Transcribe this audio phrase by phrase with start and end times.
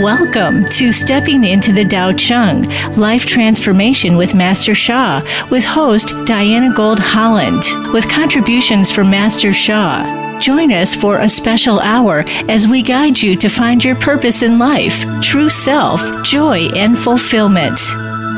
[0.00, 2.62] Welcome to Stepping into the Dao Chang
[2.96, 5.20] Life Transformation with Master Sha,
[5.50, 10.38] with host Diana Gold Holland, with contributions from Master Sha.
[10.40, 14.58] Join us for a special hour as we guide you to find your purpose in
[14.58, 17.78] life, true self, joy, and fulfillment.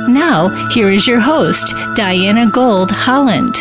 [0.09, 3.55] Now, here is your host, Diana Gold Holland.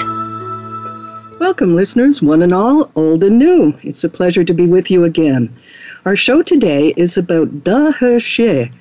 [1.40, 3.78] Welcome, listeners, one and all, old and new.
[3.84, 5.56] It's a pleasure to be with you again.
[6.04, 8.72] Our show today is about Da He Xie,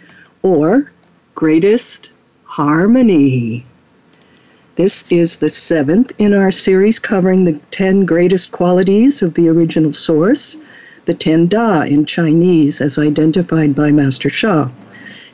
[0.41, 0.91] or
[1.35, 2.13] Greatest
[2.45, 3.67] Harmony.
[4.77, 9.93] This is the seventh in our series covering the ten greatest qualities of the original
[9.93, 10.57] source,
[11.05, 14.71] the ten Da in Chinese as identified by Master Sha.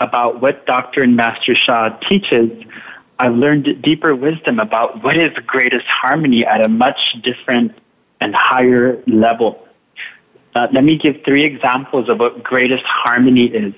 [0.00, 1.02] about what Dr.
[1.02, 2.50] and Master Sha teaches,
[3.18, 7.74] I've learned deeper wisdom about what is the greatest harmony at a much different
[8.22, 9.66] and higher level.
[10.54, 13.74] Uh, let me give three examples of what greatest harmony is.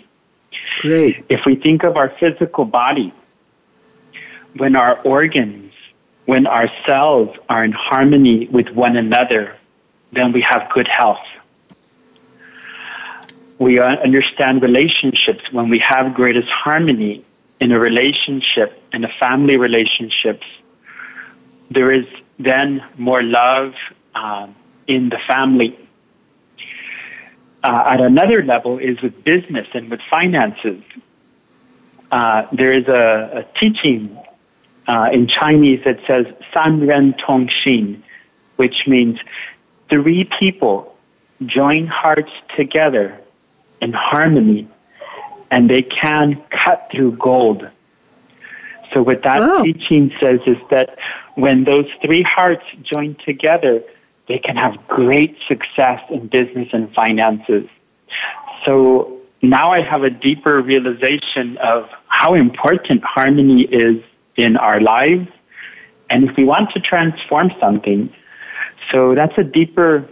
[0.81, 1.25] Great.
[1.28, 3.12] If we think of our physical body,
[4.56, 5.72] when our organs,
[6.27, 9.56] when our cells are in harmony with one another,
[10.12, 11.26] then we have good health.
[13.59, 17.25] We uh, understand relationships when we have greatest harmony
[17.61, 20.47] in a relationship, in a family relationships.
[21.71, 22.06] There is
[22.38, 23.75] then more love
[24.14, 24.54] um,
[24.86, 25.78] in the family.
[27.62, 30.82] Uh, at another level is with business and with finances.
[32.10, 34.16] Uh, there is a, a teaching
[34.86, 38.02] uh, in Chinese that says San Ren Tong Xin,
[38.56, 39.19] which means
[39.88, 40.94] three people
[41.46, 43.19] join hearts together
[43.81, 44.69] in harmony
[45.50, 47.69] and they can cut through gold.
[48.92, 49.62] So what that Wow.
[49.64, 50.98] teaching says is that
[51.34, 53.82] when those three hearts join together,
[54.28, 57.68] they can have great success in business and finances.
[58.64, 64.02] So now I have a deeper realization of how important harmony is
[64.36, 65.28] in our lives
[66.10, 68.12] and if we want to transform something.
[68.90, 70.08] So that's a deeper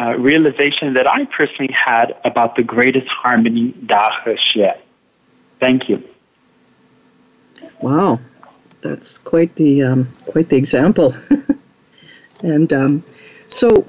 [0.00, 4.30] uh, realization that I personally had about the greatest harmony, Da He
[4.60, 4.76] Xie.
[5.60, 6.02] Thank you.
[7.80, 8.20] Wow,
[8.80, 11.14] that's quite the um, quite the example.
[12.42, 13.04] and um,
[13.48, 13.86] so,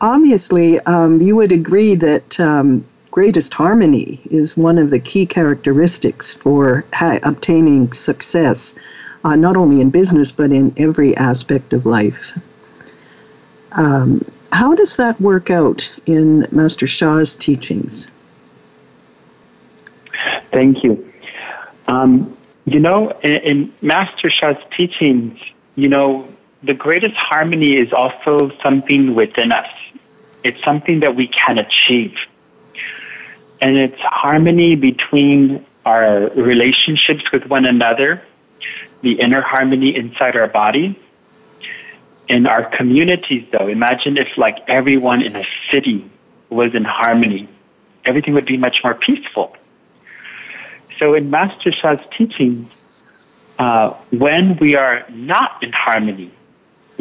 [0.00, 6.32] obviously, um, you would agree that um, greatest harmony is one of the key characteristics
[6.32, 8.74] for ha- obtaining success,
[9.24, 12.38] uh, not only in business but in every aspect of life.
[13.72, 18.10] Um, how does that work out in Master Sha's teachings?
[20.52, 21.12] Thank you.
[21.86, 25.38] Um, you know, in, in Master Sha's teachings,
[25.76, 26.28] you know,
[26.62, 29.68] the greatest harmony is also something within us.
[30.44, 32.16] It's something that we can achieve.
[33.62, 38.22] And it's harmony between our relationships with one another,
[39.02, 40.98] the inner harmony inside our body.
[42.28, 46.08] In our communities, though, imagine if like everyone in a city
[46.48, 47.48] was in harmony.
[48.04, 49.56] Everything would be much more peaceful.
[50.98, 52.68] So in Master Sha's teachings,
[53.58, 56.30] uh, when we are not in harmony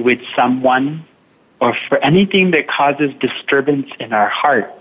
[0.03, 1.05] with someone
[1.59, 4.73] or for anything that causes disturbance in our heart,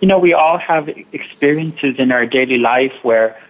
[0.00, 3.40] you know, we all have experiences in our daily life where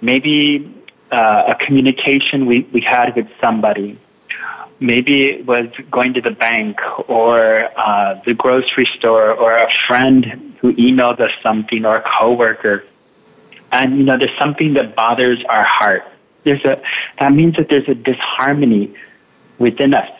[0.00, 0.72] maybe
[1.10, 3.98] uh, a communication we, we had with somebody.
[4.78, 6.78] Maybe it was going to the bank
[7.08, 12.84] or uh, the grocery store or a friend who emailed us something or a coworker.
[13.72, 16.04] And you know, there's something that bothers our heart.
[16.44, 16.80] There's a
[17.18, 18.94] that means that there's a disharmony
[19.58, 20.10] within us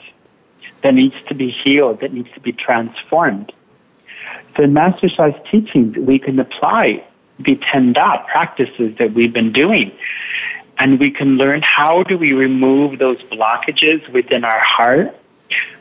[0.83, 3.53] that needs to be healed, that needs to be transformed.
[4.57, 7.05] So in Master Sha's teachings, we can apply
[7.39, 9.93] the 10 Da practices that we've been doing.
[10.79, 15.17] And we can learn how do we remove those blockages within our heart,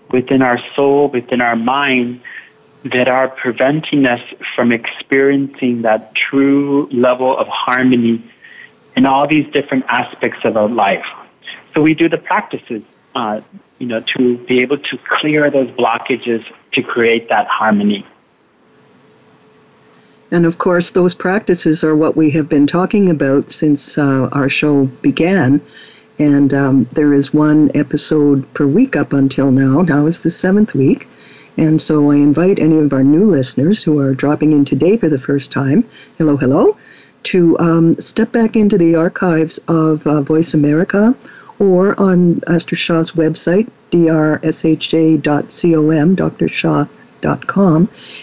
[0.10, 2.22] within our soul, within our mind
[2.86, 4.22] that are preventing us
[4.56, 8.24] from experiencing that true level of harmony
[8.96, 11.06] in all these different aspects of our life.
[11.74, 12.84] So we do the practices,
[13.16, 13.42] uh,
[13.80, 18.06] you know, to be able to clear those blockages to create that harmony.
[20.32, 24.50] And of course, those practices are what we have been talking about since uh, our
[24.50, 25.62] show began.
[26.20, 29.82] And um, there is one episode per week up until now.
[29.82, 31.08] Now is the seventh week.
[31.58, 35.08] And so I invite any of our new listeners who are dropping in today for
[35.08, 35.88] the first time,
[36.18, 36.78] hello, hello,
[37.24, 41.16] to um, step back into the archives of uh, Voice America
[41.60, 46.48] or on Master Sha's website, drsha.com, Dr.
[46.48, 46.86] Sha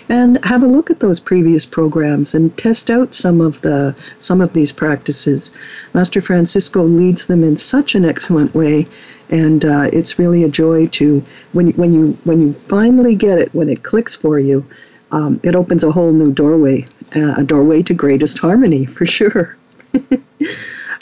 [0.08, 4.40] and have a look at those previous programs and test out some of the some
[4.40, 5.52] of these practices.
[5.92, 8.86] Master Francisco leads them in such an excellent way,
[9.30, 13.52] and uh, it's really a joy to when when you when you finally get it
[13.54, 14.64] when it clicks for you.
[15.10, 16.86] Um, it opens a whole new doorway,
[17.16, 19.56] uh, a doorway to greatest harmony for sure.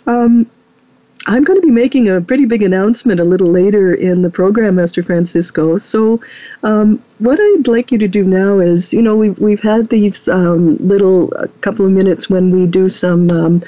[0.06, 0.50] um,
[1.26, 4.76] I'm going to be making a pretty big announcement a little later in the program,
[4.76, 5.76] Master Francisco.
[5.76, 6.18] So,
[6.62, 10.28] um, what I'd like you to do now is, you know, we've, we've had these
[10.28, 11.28] um, little
[11.60, 13.62] couple of minutes when we do some um,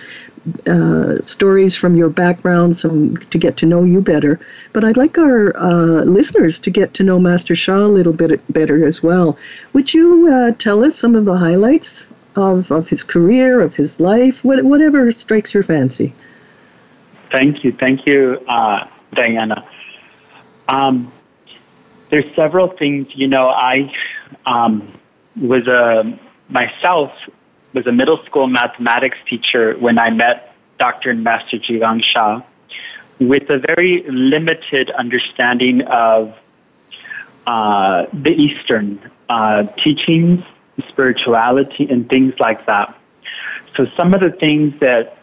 [0.66, 4.40] uh, stories from your background, some to get to know you better.
[4.72, 8.40] But I'd like our uh, listeners to get to know Master Sha a little bit
[8.52, 9.36] better as well.
[9.74, 14.00] Would you uh, tell us some of the highlights of, of his career, of his
[14.00, 16.14] life, whatever strikes your fancy?
[17.32, 17.72] Thank you.
[17.72, 19.66] Thank you, uh, Diana.
[20.68, 21.12] Um,
[22.10, 23.90] there's several things, you know, I
[24.44, 24.98] um,
[25.40, 26.18] was a,
[26.48, 27.10] myself
[27.72, 31.10] was a middle school mathematics teacher when I met Dr.
[31.10, 32.42] and Master Zhigang Sha
[33.18, 36.34] with a very limited understanding of
[37.46, 40.44] uh, the Eastern uh, teachings,
[40.88, 42.94] spirituality, and things like that.
[43.76, 45.21] So some of the things that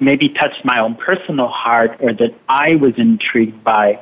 [0.00, 4.00] maybe touched my own personal heart or that I was intrigued by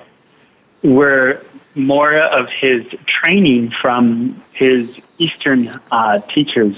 [0.83, 1.43] were
[1.75, 6.77] more of his training from his Eastern uh, teachers.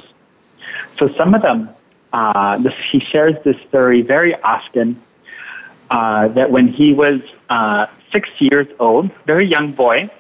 [0.99, 1.71] So some of them,
[2.13, 5.01] uh, this, he shares this story very often
[5.91, 10.11] uh, that when he was uh, six years old, very young boy,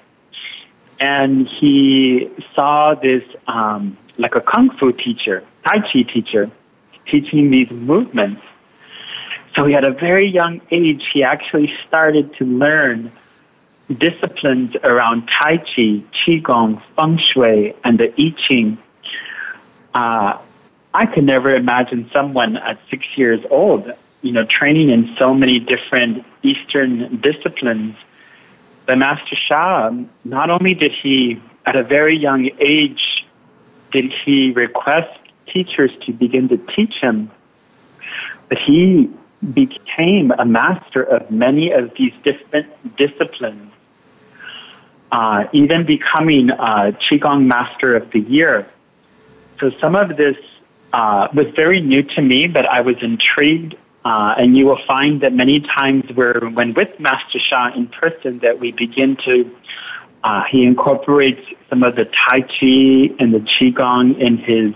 [1.00, 6.50] and he saw this um, like a kung fu teacher, tai chi teacher,
[7.06, 8.42] teaching these movements
[9.58, 13.10] so he at a very young age, he actually started to learn
[13.98, 18.78] disciplines around Tai Chi, Qigong, Feng Shui, and the I Ching.
[19.94, 20.38] Uh,
[20.94, 23.90] I could never imagine someone at six years old,
[24.22, 27.96] you know, training in so many different Eastern disciplines.
[28.86, 29.90] But Master Sha,
[30.24, 33.26] not only did he, at a very young age,
[33.90, 37.30] did he request teachers to begin to teach him,
[38.48, 39.10] but he
[39.52, 43.72] became a master of many of these different disciplines,
[45.12, 48.68] uh, even becoming a Qigong Master of the Year.
[49.60, 50.36] So some of this
[50.92, 53.76] uh, was very new to me, but I was intrigued.
[54.04, 58.38] Uh, and you will find that many times where, when with Master Sha in person,
[58.38, 59.54] that we begin to,
[60.24, 64.74] uh, he incorporates some of the Tai Chi and the Qigong in his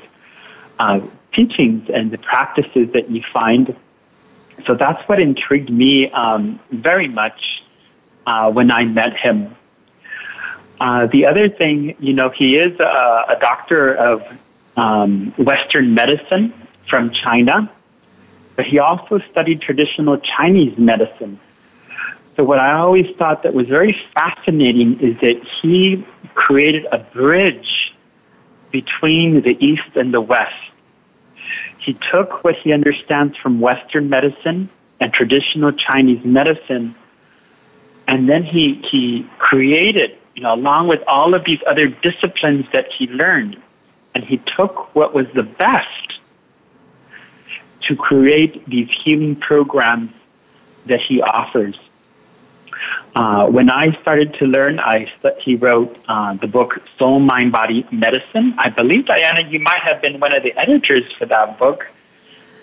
[0.78, 1.00] uh,
[1.33, 3.75] teachings and the practices that you find
[4.66, 7.62] so that's what intrigued me um, very much
[8.26, 9.57] uh, when I met him.
[10.81, 14.23] Uh, the other thing, you know, he is a, a doctor of
[14.76, 16.52] um, Western medicine
[16.88, 17.71] from China,
[18.57, 21.38] but he also studied traditional Chinese medicine.
[22.37, 26.04] So what I always thought that was very fascinating is that he
[26.35, 27.95] created a bridge
[28.71, 30.71] between the East and the West
[31.82, 34.70] he took what he understands from Western medicine
[35.00, 36.94] and traditional Chinese medicine,
[38.06, 42.86] and then he, he created, you know, along with all of these other disciplines that
[42.92, 43.60] he learned,
[44.14, 46.20] and he took what was the best
[47.88, 50.12] to create these healing programs
[50.86, 51.76] that he offers.
[53.14, 55.10] Uh, when I started to learn, I
[55.40, 58.54] he wrote uh, the book Soul, Mind, Body, Medicine.
[58.58, 61.86] I believe Diana, you might have been one of the editors for that book.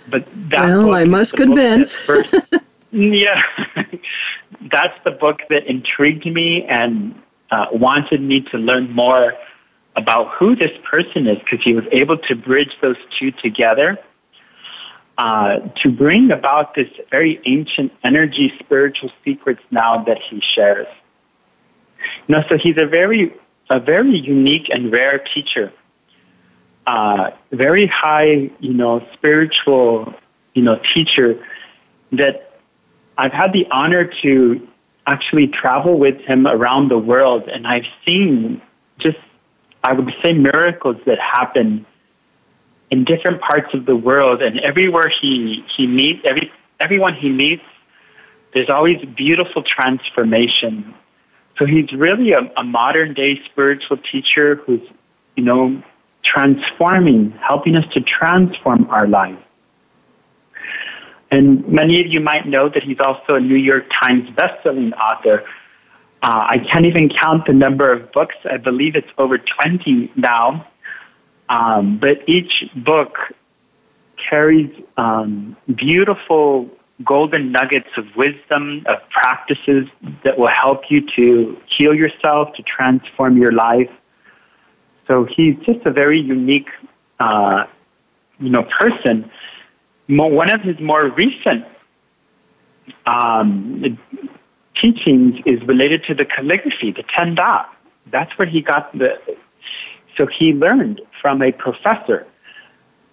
[0.09, 1.95] But that well, I must convince.
[1.95, 2.33] First,
[2.91, 3.43] yeah,
[4.71, 7.13] that's the book that intrigued me and
[7.51, 9.33] uh, wanted me to learn more
[9.95, 13.99] about who this person is because he was able to bridge those two together
[15.19, 20.88] uh, to bring about this very ancient energy, spiritual secrets now that he shares.
[22.25, 23.33] You know, so he's a very,
[23.69, 25.73] a very unique and rare teacher.
[26.88, 30.13] Uh, very high, you know, spiritual,
[30.53, 31.45] you know, teacher
[32.13, 32.53] that
[33.17, 34.65] I've had the honor to
[35.05, 38.61] actually travel with him around the world, and I've seen
[38.99, 39.17] just,
[39.83, 41.85] I would say, miracles that happen
[42.91, 47.63] in different parts of the world, and everywhere he he meets, every everyone he meets,
[48.53, 50.93] there's always beautiful transformation.
[51.58, 54.81] So he's really a, a modern day spiritual teacher who's,
[55.36, 55.84] you know,
[56.24, 59.39] transforming, helping us to transform our lives.
[61.31, 65.43] And many of you might know that he's also a New York Times bestselling author.
[66.24, 68.36] Uh, I can't even count the number of books.
[68.50, 70.67] I believe it's over 20 now.
[71.50, 73.18] Um, but each book
[74.29, 76.70] carries um, beautiful
[77.03, 79.88] golden nuggets of wisdom, of practices
[80.24, 83.89] that will help you to heal yourself, to transform your life.
[85.08, 86.70] So he's just a very unique,
[87.20, 87.65] uh,
[88.39, 89.32] you know, person.
[90.08, 91.65] One of his more recent
[93.06, 93.98] um,
[94.79, 97.65] teachings is related to the calligraphy, the Ten Da.
[98.12, 99.20] That's where he got the.
[100.18, 102.27] So he learned from a professor.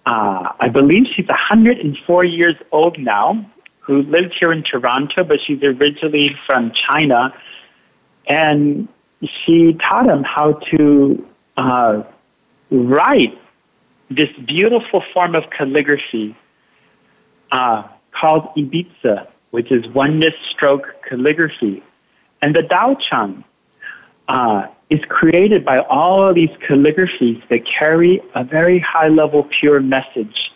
[0.05, 3.45] Uh, I believe she's 104 years old now,
[3.79, 7.33] who lives here in Toronto, but she's originally from China.
[8.27, 8.87] And
[9.21, 12.03] she taught him how to uh,
[12.71, 13.37] write
[14.09, 16.35] this beautiful form of calligraphy
[17.51, 21.83] uh, called Yi Bi Zi, which is oneness stroke calligraphy.
[22.41, 23.43] And the Dao Chang
[24.27, 29.81] uh, is created by all of these calligraphies that carry a very high level pure
[29.81, 30.51] message.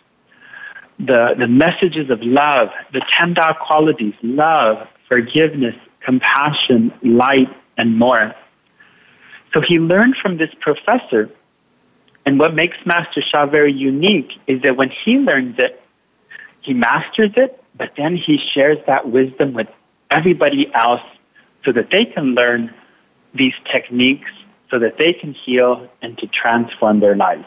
[1.00, 8.34] The, the messages of love, the ten Da qualities, love, forgiveness, compassion, light, and more.
[9.54, 11.30] So he learned from this professor.
[12.26, 15.82] And what makes Master Sha very unique is that when he learns it,
[16.62, 19.68] he masters it, but then he shares that wisdom with
[20.12, 21.02] everybody else
[21.66, 22.74] so that they can learn
[23.34, 24.30] these techniques
[24.70, 27.46] so that they can heal and to transform their lives.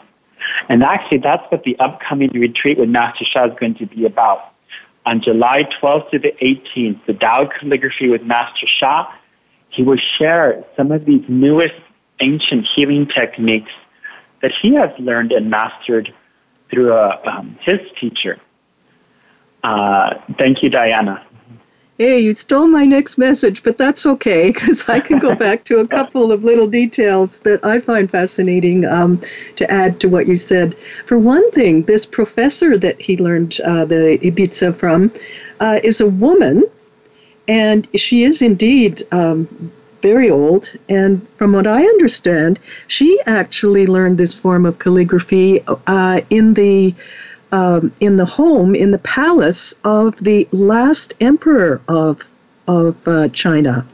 [0.69, 4.51] And actually, that's what the upcoming retreat with Master Sha is going to be about.
[5.05, 9.11] On July 12th to the 18th, the Tao Calligraphy with Master Sha,
[9.69, 11.75] he will share some of these newest
[12.19, 13.71] ancient healing techniques
[14.41, 16.13] that he has learned and mastered
[16.71, 18.39] through uh, um, his teacher.
[19.63, 21.25] Uh, thank you, Diana.
[21.97, 25.79] Hey, you stole my next message, but that's okay because I can go back to
[25.79, 29.21] a couple of little details that I find fascinating um,
[29.55, 30.77] to add to what you said.
[31.05, 35.09] For one thing, this professor that he learned uh, the Yi Bi Zi from
[35.61, 36.65] uh, is a woman,
[37.47, 39.47] and she is indeed um,
[40.01, 40.75] very old.
[40.89, 46.93] And from what I understand, she actually learned this form of calligraphy uh, in the
[47.51, 52.29] um, in the home, in the palace of the last emperor of
[52.67, 53.85] of uh, China.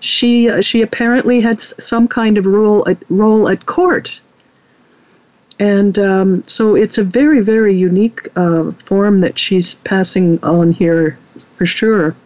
[0.00, 4.20] She uh, she apparently had some kind of role at, role at court,
[5.58, 11.18] and um, so it's a very very unique uh, form that she's passing on here
[11.54, 12.16] for sure.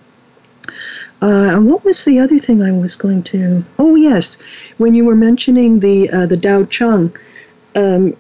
[1.22, 3.64] Uh, and what was the other thing I was going to?
[3.78, 4.36] Oh yes,
[4.76, 7.14] when you were mentioning the uh, the Dao Chang,
[7.74, 8.16] um,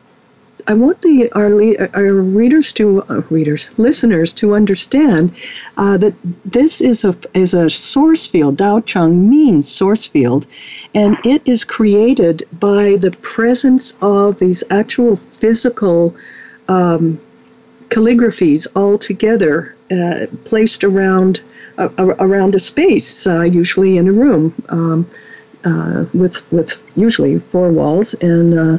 [0.68, 1.50] I want the our,
[1.94, 5.32] our readers to uh, readers listeners to understand
[5.76, 8.56] uh, that this is a is a source field.
[8.56, 10.46] Dao Chang means source field,
[10.94, 16.16] and it is created by the presence of these actual physical
[16.68, 17.20] um,
[17.90, 21.40] calligraphies all together, uh, placed around
[21.78, 24.52] uh, around a space, uh, usually in a room.
[24.68, 25.06] Um,
[25.66, 28.78] uh, with with usually four walls, and uh,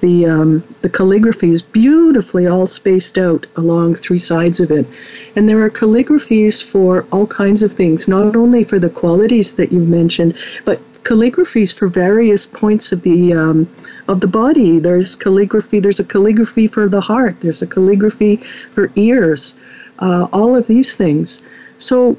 [0.00, 4.86] the um, the calligraphy is beautifully all spaced out along three sides of it,
[5.34, 9.72] and there are calligraphies for all kinds of things, not only for the qualities that
[9.72, 13.68] you've mentioned, but calligraphies for various points of the um,
[14.06, 14.78] of the body.
[14.78, 15.80] There's calligraphy.
[15.80, 17.40] There's a calligraphy for the heart.
[17.40, 18.36] There's a calligraphy
[18.74, 19.56] for ears.
[19.98, 21.42] Uh, all of these things.
[21.80, 22.16] So,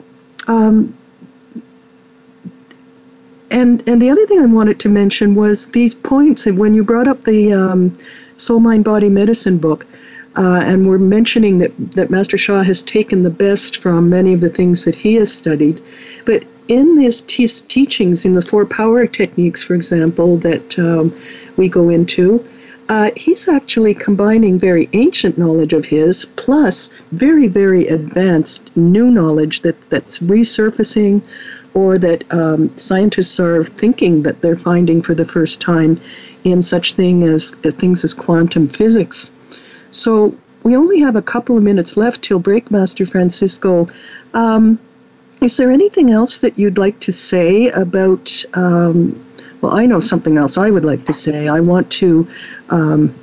[0.47, 0.93] um,
[3.51, 6.45] and and the other thing I wanted to mention was these points.
[6.45, 7.93] When you brought up the um,
[8.37, 9.85] Soul Mind Body Medicine book,
[10.35, 14.41] uh, and we're mentioning that, that Master Sha has taken the best from many of
[14.41, 15.81] the things that he has studied.
[16.25, 21.19] But in his teachings, in the four power techniques, for example, that um,
[21.57, 22.45] we go into,
[22.89, 29.61] uh, he's actually combining very ancient knowledge of his plus very, very advanced new knowledge
[29.61, 31.21] that, that's resurfacing
[31.79, 35.97] or that um, scientists are thinking that they're finding for the first time
[36.43, 39.31] in such thing as uh, things as quantum physics.
[39.91, 43.87] So we only have a couple of minutes left till break, Master Francisco.
[44.33, 44.77] Um,
[45.41, 48.43] is there anything else that you'd like to say about?
[48.53, 49.25] Um,
[49.61, 51.47] well, I know something else I would like to say.
[51.47, 52.27] I want to
[52.69, 53.13] um,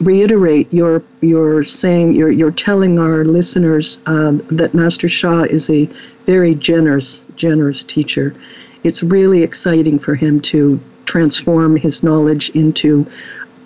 [0.00, 5.88] reiterate your your saying you're you're telling our listeners um, that Master Sha is a
[6.26, 8.34] very generous generous teacher.
[8.82, 13.06] It's really exciting for him to transform his knowledge into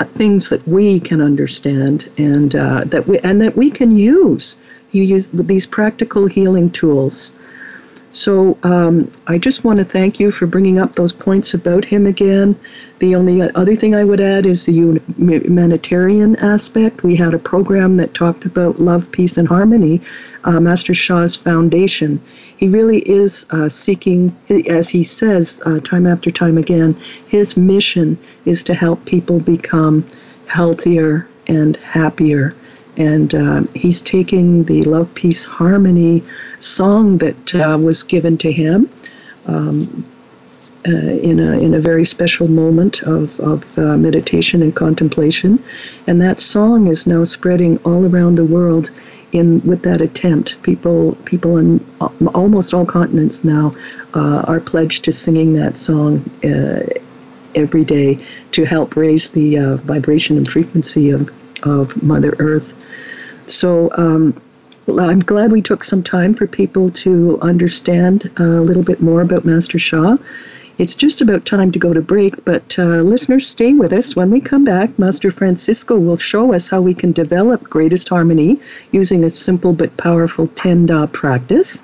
[0.01, 4.57] uh, things that we can understand and uh, that we and that we can use.
[4.93, 7.33] You use these practical healing tools.
[8.13, 12.07] So um, I just want to thank you for bringing up those points about him
[12.07, 12.59] again.
[13.01, 17.03] The only other thing I would add is the humanitarian aspect.
[17.03, 20.01] We had a program that talked about love, peace, and harmony,
[20.45, 22.21] uh, Master Sha's foundation.
[22.57, 24.35] He really is uh, seeking,
[24.69, 26.97] as he says uh, time after time again,
[27.27, 30.05] his mission is to help people become
[30.47, 32.55] healthier and happier.
[32.99, 36.23] And uh, he's taking the love, peace, harmony
[36.59, 38.91] song that uh, was given to him.
[39.47, 40.05] Um,
[40.87, 45.63] uh, in a in a very special moment of of uh, meditation and contemplation,
[46.07, 48.91] and that song is now spreading all around the world.
[49.33, 51.85] In with that attempt, people people in
[52.35, 53.75] almost all continents now
[54.15, 56.87] uh, are pledged to singing that song uh,
[57.55, 58.19] every day
[58.53, 61.31] to help raise the uh, vibration and frequency of
[61.63, 62.75] of Mother Earth.
[63.47, 63.91] So.
[63.97, 64.35] Um,
[64.99, 69.45] I'm glad we took some time for people to understand a little bit more about
[69.45, 70.17] Master Sha
[70.79, 74.15] it's just about time to go to break, but uh, listeners, stay with us.
[74.15, 78.61] When we come back, Master Francisco will show us how we can develop greatest harmony
[78.93, 81.83] using a simple but powerful 10 Da practice.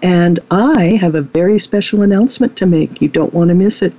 [0.00, 3.02] And I have a very special announcement to make.
[3.02, 3.92] You don't want to miss it.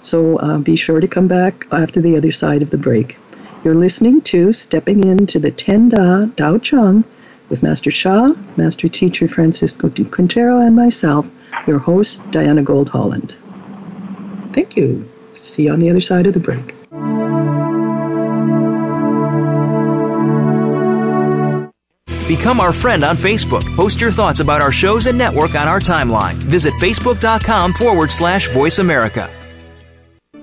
[0.00, 3.18] So uh, be sure to come back after the other side of the break.
[3.64, 7.04] You're listening to Stepping Into the 10 Da Tao Chang
[7.48, 11.32] with Master Sha, Master Teacher Francisco de Quintero, and myself,
[11.66, 13.36] your host, Diana Gold Holland.
[14.52, 15.08] Thank you.
[15.34, 16.74] See you on the other side of the break.
[22.28, 23.64] Become our friend on Facebook.
[23.74, 26.34] Post your thoughts about our shows and network on our timeline.
[26.34, 29.37] Visit facebook.com forward slash voice America.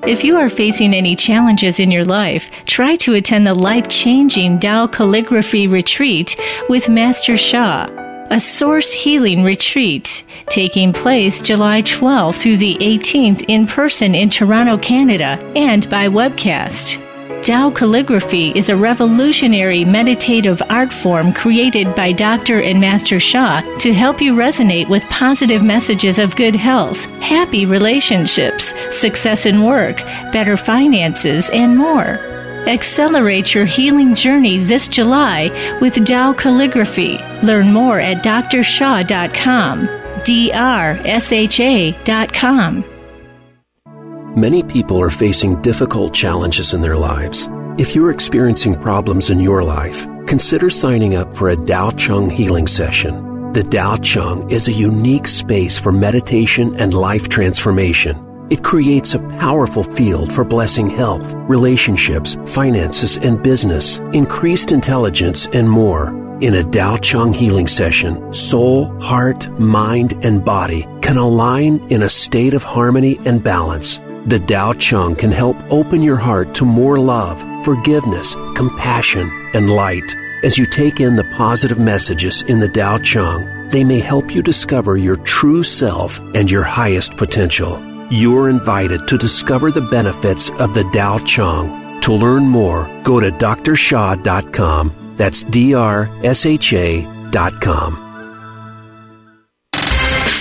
[0.08, 4.60] If you are facing any challenges in your life, try to attend the life changing
[4.60, 6.40] Tao Calligraphy Retreat
[6.70, 7.90] with Master Sha
[8.32, 14.78] a Source Healing Retreat taking place July 12th through the 18th in person in Toronto,
[14.78, 17.05] Canada, and by webcast.
[17.46, 22.62] Tao calligraphy is a revolutionary meditative art form created by Dr.
[22.62, 28.74] and Master Sha to help you resonate with positive messages of good health, happy relationships,
[28.90, 29.98] success in work,
[30.34, 32.18] better finances, and more.
[32.68, 37.20] Accelerate your healing journey this July with Tao Calligraphy.
[37.44, 39.86] Learn more at drshaw.com.
[39.86, 40.24] drsha.com.
[40.26, 41.06] D-R-S-H-A.com.
[44.36, 47.48] Many people are facing difficult challenges in their lives.
[47.78, 52.68] If you're experiencing problems in your life, consider signing up for a Dao Chang healing
[52.68, 53.54] session.
[53.54, 58.18] The Dao Chang is a unique space for meditation and life transformation.
[58.50, 65.70] It creates a powerful field for blessing health, relationships, finances, and business, increased intelligence, and
[65.70, 66.10] more.
[66.42, 72.10] In a Dao Chang healing session, soul, heart, mind, and body can align in a
[72.10, 74.02] state of harmony and balance.
[74.26, 80.16] The Tao Chang can help open your heart to more love, forgiveness, compassion, and light.
[80.44, 84.42] As you take in the positive messages in the Tao Chang, they may help you
[84.42, 87.80] discover your true self and your highest potential.
[88.10, 92.02] You're invited to discover the benefits of the Tao Chang.
[92.02, 95.14] To learn more, go to drsha.com.
[95.18, 98.05] That's D R S H A.com.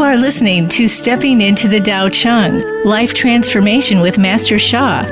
[0.00, 5.04] You are listening to Stepping into the Tao Chang Life Transformation with Master Sha.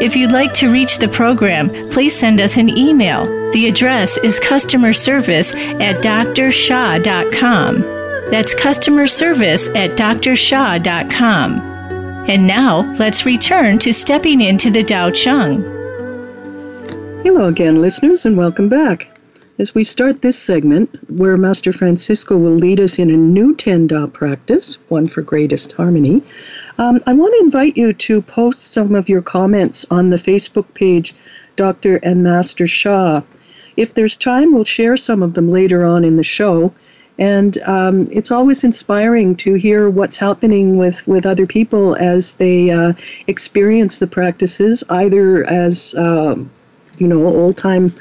[0.00, 3.26] If you'd like to reach the program, please send us an email.
[3.50, 7.80] The address is customer service at drsha.com.
[8.30, 11.60] That's customer service at drsha.com.
[12.28, 15.62] And now, let's return to Stepping into the Tao Chang.
[17.24, 19.17] Hello again, listeners, and welcome back.
[19.60, 23.88] As we start this segment, where Master Francisco will lead us in a new Ten
[23.88, 26.22] Da practice, one for greatest harmony,
[26.78, 30.72] um, I want to invite you to post some of your comments on the Facebook
[30.74, 31.12] page,
[31.56, 31.96] Dr.
[32.04, 33.22] and Master Sha.
[33.76, 36.72] If there's time, we'll share some of them later on in the show.
[37.18, 42.70] And um, it's always inspiring to hear what's happening with, with other people as they
[42.70, 42.92] uh,
[43.26, 46.36] experience the practices, either as, uh,
[46.98, 47.92] you know, old time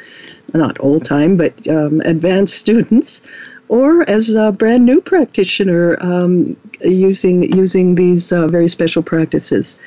[0.53, 3.21] not old time, but um, advanced students,
[3.69, 9.77] or as a brand new practitioner um, using using these uh, very special practices.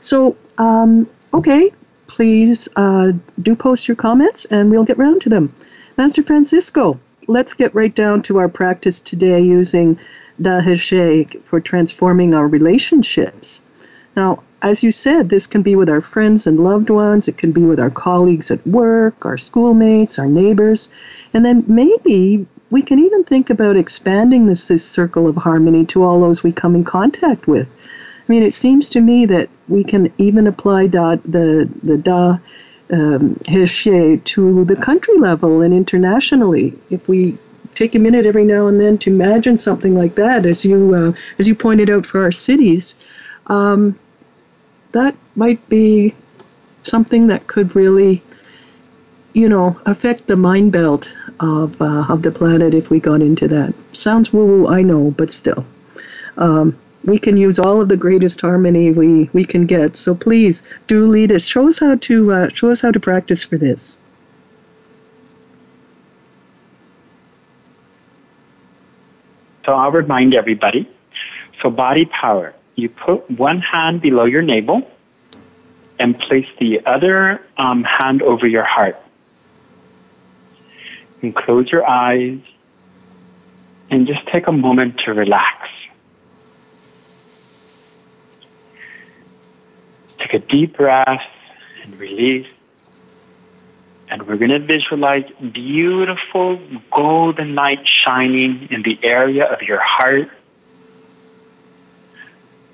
[0.00, 1.70] So, um, okay,
[2.06, 5.54] please uh, do post your comments, and we'll get round to them.
[5.96, 9.98] Master Francisco, let's get right down to our practice today using
[10.40, 13.62] Da He for transforming our relationships.
[14.16, 17.52] Now, as you said, this can be with our friends and loved ones, it can
[17.52, 20.90] be with our colleagues at work, our schoolmates, our neighbors,
[21.32, 26.02] and then maybe we can even think about expanding this, this circle of harmony to
[26.02, 27.68] all those we come in contact with.
[27.68, 32.38] I mean, it seems to me that we can even apply da, the, the Da
[32.92, 36.78] um, He Xie to the country level and internationally.
[36.90, 37.36] If we
[37.74, 41.12] take a minute every now and then to imagine something like that, as you, uh,
[41.38, 42.94] as you pointed out for our cities,
[43.46, 43.98] um,
[44.92, 46.14] that might be
[46.82, 48.22] something that could really,
[49.34, 53.48] you know, affect the mind belt of uh, of the planet if we got into
[53.48, 53.74] that.
[53.94, 55.64] Sounds woo-woo, I know, but still.
[56.36, 59.96] Um, we can use all of the greatest harmony we, we can get.
[59.96, 61.46] So please do lead us.
[61.46, 63.96] Show us how to uh, show us how to practice for this.
[69.64, 70.88] So I'll remind everybody.
[71.62, 74.88] So body power you put one hand below your navel
[75.98, 78.96] and place the other um, hand over your heart.
[81.22, 82.40] And close your eyes
[83.90, 85.68] and just take a moment to relax.
[90.18, 91.22] Take a deep breath
[91.82, 92.46] and release.
[94.08, 96.58] And we're going to visualize beautiful
[96.90, 100.30] golden light shining in the area of your heart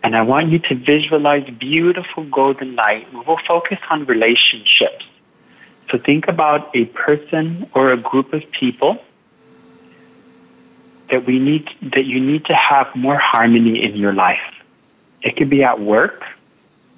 [0.07, 3.13] and I want you to visualize beautiful golden light.
[3.13, 5.05] We will focus on relationships.
[5.91, 8.99] So think about a person or a group of people
[11.11, 14.47] that we need that you need to have more harmony in your life.
[15.23, 16.23] It could be at work,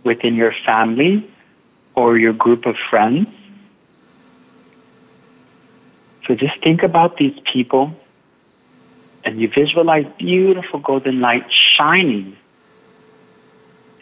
[0.05, 1.27] within your family,
[1.95, 3.27] or your group of friends.
[6.27, 7.91] So just think about these people
[9.25, 12.37] and you visualize beautiful golden light shining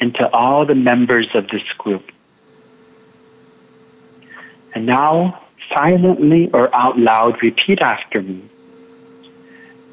[0.00, 2.10] into all the members of this group.
[4.74, 5.42] And now,
[5.74, 8.42] silently or out loud, repeat after me.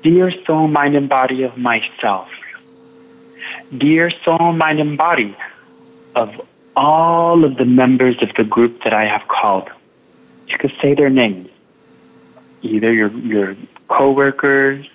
[0.03, 2.27] Dear soul, mind, and body of myself.
[3.77, 5.35] Dear soul, mind, and body
[6.15, 6.29] of
[6.75, 9.69] all of the members of the group that I have called.
[10.47, 11.49] You could say their names.
[12.61, 13.55] Either your, your
[13.87, 14.85] coworkers,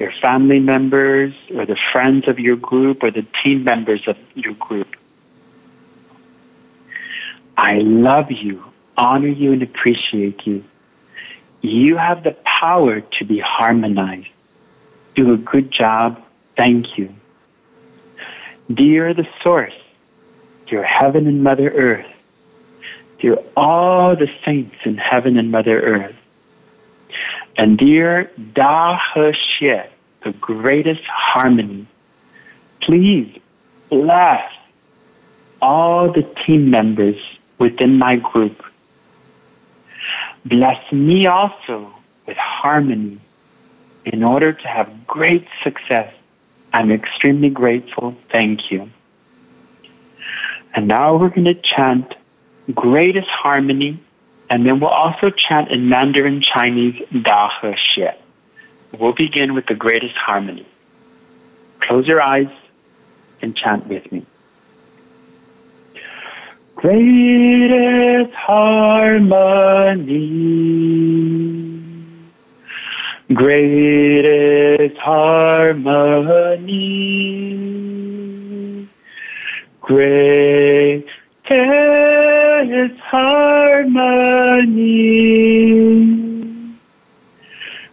[0.00, 4.54] your family members or the friends of your group or the team members of your
[4.54, 4.88] group.
[7.58, 8.64] I love you,
[8.96, 10.64] honor you, and appreciate you.
[11.60, 14.28] You have the power to be harmonized.
[15.14, 16.18] Do a good job.
[16.56, 17.14] Thank you.
[18.72, 19.74] Dear the Source,
[20.66, 22.06] dear Heaven and Mother Earth,
[23.20, 26.16] dear all the saints in Heaven and Mother Earth,
[27.60, 29.86] and dear Da He Xie,
[30.24, 31.86] the greatest harmony,
[32.80, 33.38] please
[33.90, 34.50] bless
[35.60, 37.20] all the team members
[37.58, 38.62] within my group.
[40.46, 41.92] Bless me also
[42.26, 43.20] with harmony.
[44.06, 46.10] in order to have great success.
[46.72, 48.16] I'm extremely grateful.
[48.32, 48.88] Thank you.
[50.74, 52.14] And now we're going to chant
[52.74, 54.02] greatest harmony,
[54.50, 58.14] and then we'll also chant in Mandarin Chinese Da He Xie.
[58.98, 60.66] We'll begin with the greatest harmony.
[61.80, 62.48] Close your eyes
[63.40, 64.26] and chant with me.
[66.74, 69.38] Greatest harmony,
[73.32, 75.68] greatest harmony,
[79.80, 81.08] greatest
[82.72, 84.70] its harmony.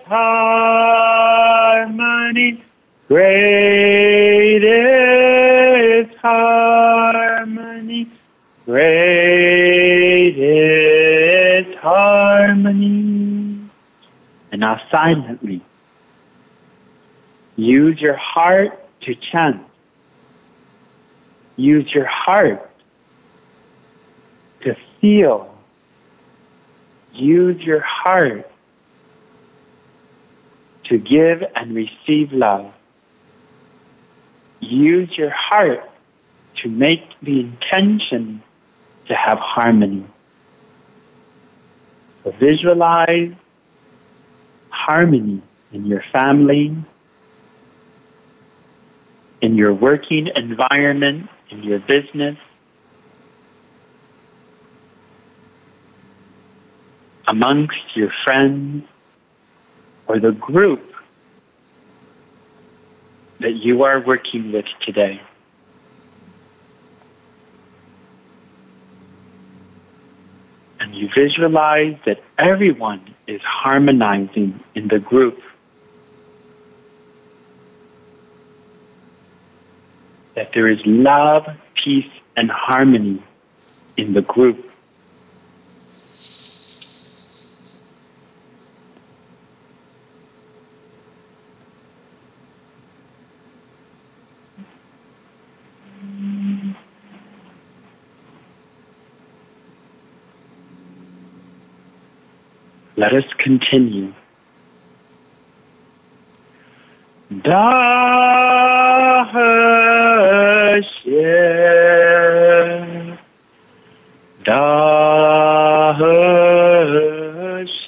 [0.07, 1.31] harmony.
[3.07, 3.71] Greatest
[6.21, 8.07] harmony.
[8.65, 9.01] Greatest
[11.79, 13.69] harmony.
[14.51, 15.61] And now silently,
[17.57, 19.61] use your heart to chant.
[21.55, 22.69] Use your heart
[24.63, 25.53] to feel.
[27.13, 28.49] Use your heart
[30.85, 32.73] to give and receive love.
[34.59, 35.89] Use your heart
[36.61, 38.43] to make the intention
[39.07, 40.05] to have harmony.
[42.23, 43.33] So visualize
[44.69, 46.75] harmony in your family,
[49.41, 52.37] in your working environment, in your business,
[57.27, 58.85] amongst your friends,
[60.07, 60.81] or the group
[63.39, 65.21] that you are working with today.
[70.81, 75.39] and you visualize that everyone is harmonizing in the group.
[80.41, 81.43] That there is love,
[81.75, 83.23] peace, and harmony
[83.95, 84.57] in the group.
[102.97, 104.11] Let us continue.
[107.43, 108.50] Da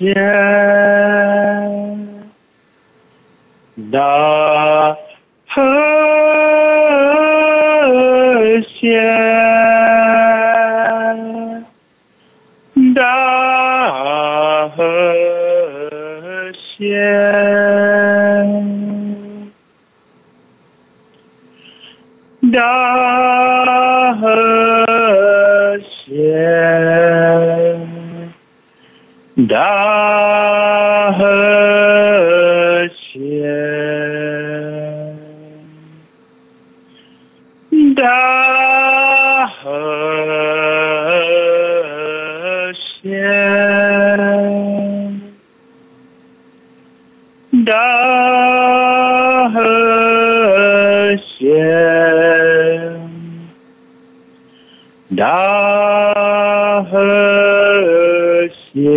[0.03, 0.52] Yeah.
[56.93, 58.92] 和谐。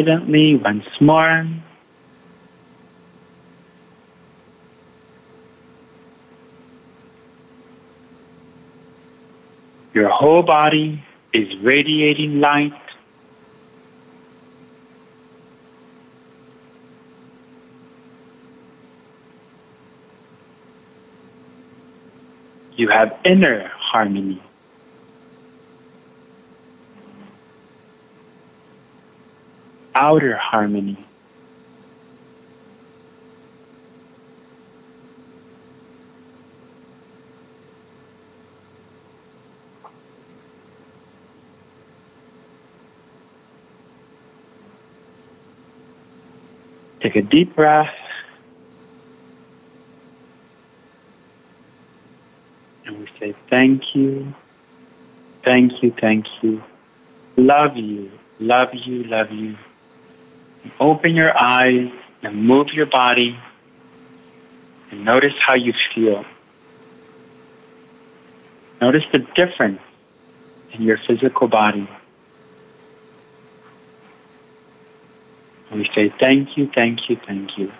[0.00, 1.46] Silently once more.
[9.92, 12.72] Your whole body is radiating light.
[22.76, 24.42] You have inner harmony.
[30.10, 30.98] Outer harmony.
[47.00, 47.94] Take a deep breath.
[52.84, 54.34] And we say, Thank you,
[55.44, 56.60] thank you, thank you.
[57.36, 59.56] Love you, love you, love you.
[60.78, 61.90] Open your eyes
[62.22, 63.38] and move your body
[64.90, 66.24] and notice how you feel.
[68.80, 69.80] Notice the difference
[70.72, 71.88] in your physical body.
[75.70, 77.72] And we say thank you, thank you, thank you.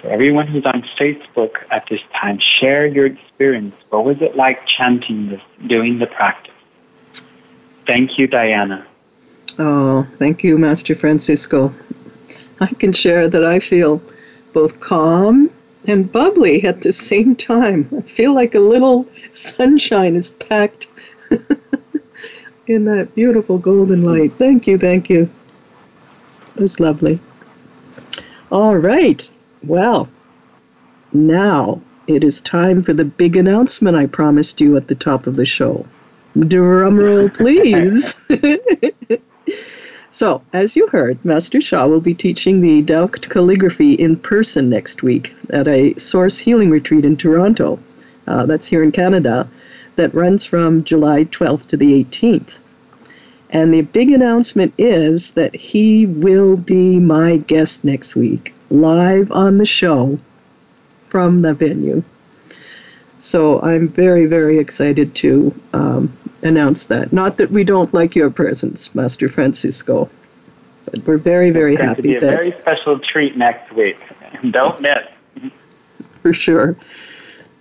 [0.00, 3.74] So everyone who's on Facebook at this time, share your experience.
[3.90, 6.54] What was it like chanting this, doing the practice?
[7.86, 8.86] Thank you, Diana.
[9.58, 11.74] Oh, thank you, Master Francisco.
[12.60, 14.02] I can share that I feel
[14.52, 15.50] both calm
[15.86, 17.88] and bubbly at the same time.
[17.96, 20.88] I feel like a little sunshine is packed
[22.66, 24.32] in that beautiful golden light.
[24.38, 25.30] Thank you, thank you.
[26.56, 27.20] It was lovely.
[28.50, 29.28] All right.
[29.62, 30.08] Well,
[31.12, 35.36] now it is time for the big announcement I promised you at the top of
[35.36, 35.86] the show.
[36.38, 38.20] Drum roll, please.
[40.10, 45.02] so, as you heard, Master Sha will be teaching the Tao calligraphy in person next
[45.02, 47.78] week at a Source Healing Retreat in Toronto.
[48.26, 49.48] Uh, that's here in Canada.
[49.96, 52.58] That runs from July 12th to the 18th.
[53.50, 59.58] And the big announcement is that he will be my guest next week, live on
[59.58, 60.18] the show
[61.08, 62.02] from the venue.
[63.18, 67.12] So I'm very, very excited to um, announce that.
[67.12, 70.08] Not that we don't like your presence, Master Francisco.
[70.84, 73.98] But we're very, very it's happy to be a very special treat next week.
[74.50, 75.04] Don't miss.
[76.22, 76.76] For sure.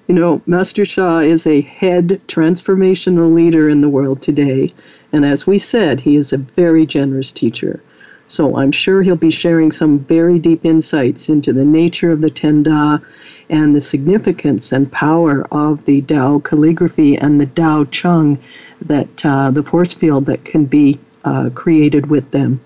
[0.08, 4.74] You know, Master Sha is a head transformational leader in the world today.
[5.12, 7.82] And as we said, he is a very generous teacher.
[8.28, 12.30] So I'm sure he'll be sharing some very deep insights into the nature of the
[12.30, 12.66] Ten
[13.50, 18.38] and the significance and power of the Tao calligraphy and the Tao Chang,
[18.82, 22.60] that uh, the force field that can be uh, created with them.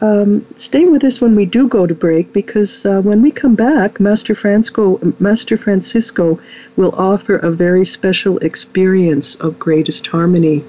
[0.00, 3.56] um, stay with us when we do go to break because uh, when we come
[3.56, 6.38] back, Master Francisco, Master Francisco
[6.76, 10.64] will offer a very special experience of greatest harmony.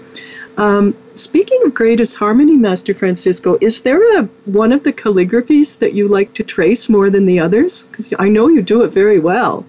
[0.57, 5.93] Um, speaking of greatest harmony, Master Francisco, is there a one of the calligraphies that
[5.93, 7.86] you like to trace more than the others?
[7.86, 9.63] Because I know you do it very well.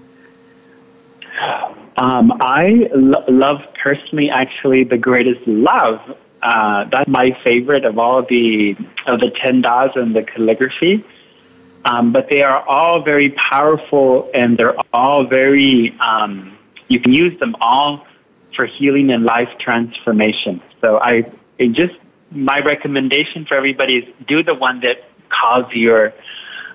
[1.96, 6.00] Um, I lo- love personally, actually, the greatest love.
[6.42, 8.76] Uh, that's my favorite of all the
[9.06, 11.04] of the ten das and the calligraphy.
[11.86, 15.96] Um, but they are all very powerful, and they're all very.
[16.00, 18.06] Um, you can use them all
[18.54, 20.60] for healing and life transformation.
[20.80, 21.94] So I it just
[22.30, 26.12] my recommendation for everybody is do the one that calls your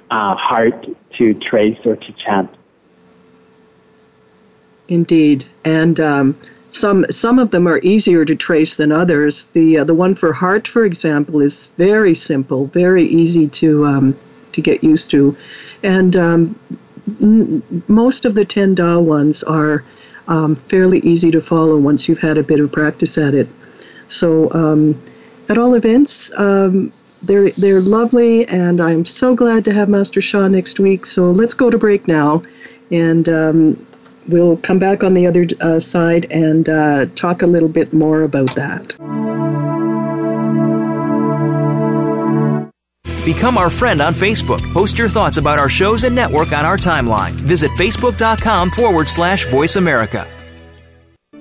[0.10, 2.50] uh, heart to trace or to chant.
[4.90, 6.36] Indeed, and um,
[6.70, 9.46] some some of them are easier to trace than others.
[9.54, 14.20] The uh, the one for heart, for example, is very simple, very easy to um,
[14.52, 15.38] to get used to,
[15.84, 16.60] and um,
[17.22, 19.84] n- most of the ten Da ones are
[20.28, 23.48] um, fairly easy to follow once you've had a bit of practice at it.
[24.08, 25.00] So um,
[25.50, 26.32] at all events.
[26.36, 31.06] Um, they're, they're lovely, and I'm so glad to have Master Sha next week.
[31.06, 32.44] So let's go to break now,
[32.92, 33.28] and
[34.30, 38.24] we'll come back on the other uh, side and uh, talk a little bit more
[38.24, 38.96] about that.
[43.26, 44.62] Become our friend on Facebook.
[44.74, 47.32] Post your thoughts about our shows and network on our timeline.
[47.32, 50.28] Visit facebook.com forward slash voice America.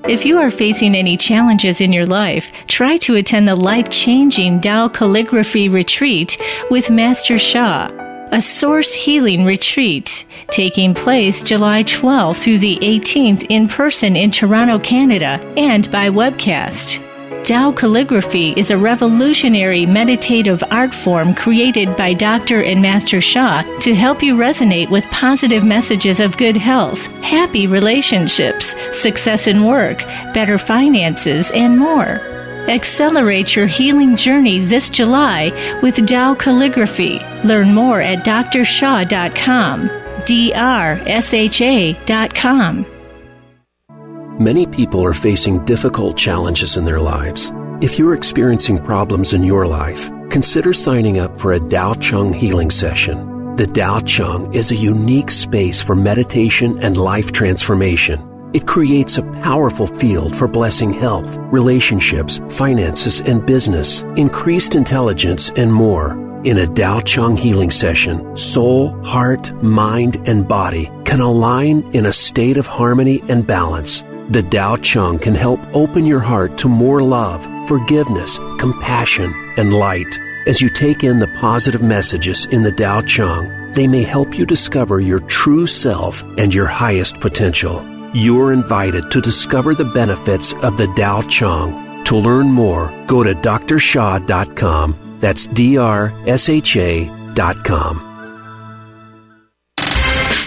[0.04, 4.60] If you are facing any challenges in your life, try to attend the life changing
[4.60, 6.36] Tao Calligraphy Retreat
[6.70, 7.90] with Master Sha
[8.32, 14.78] a source healing retreat taking place July 12 through the 18th in person in Toronto,
[14.78, 17.04] Canada, and by webcast.
[17.44, 22.62] Tao calligraphy is a revolutionary meditative art form created by Dr.
[22.62, 28.74] and Master Sha to help you resonate with positive messages of good health, happy relationships,
[28.92, 29.98] success in work,
[30.34, 32.37] better finances, and more.
[32.68, 37.18] Accelerate your healing journey this July with Tao Calligraphy.
[37.42, 39.90] Learn more at drsha.com.
[40.26, 40.56] D-R-S-H-A.com.
[44.38, 47.52] Many people are facing difficult challenges in their lives.
[47.80, 52.70] If you're experiencing problems in your life, consider signing up for a Dao Chang healing
[52.70, 53.56] session.
[53.56, 58.20] The Dao Chang is a unique space for meditation and life transformation.
[58.54, 65.70] It creates a powerful field for blessing health, relationships, finances, and business, increased intelligence, and
[65.70, 66.12] more.
[66.44, 72.12] In a Dao Chang healing session, soul, heart, mind, and body can align in a
[72.12, 74.00] state of harmony and balance.
[74.30, 80.18] The Dao Chang can help open your heart to more love, forgiveness, compassion, and light.
[80.46, 84.46] As you take in the positive messages in the Dao Chang, they may help you
[84.46, 87.97] discover your true self and your highest potential.
[88.14, 92.04] You're invited to discover the benefits of the Dao Chang.
[92.04, 95.18] To learn more, go to drsha.com.
[95.20, 98.07] That's D R S H A.com.